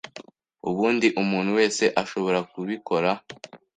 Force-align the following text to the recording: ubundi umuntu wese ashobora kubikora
ubundi 0.69 1.07
umuntu 1.21 1.49
wese 1.59 1.83
ashobora 2.01 2.39
kubikora 2.51 3.09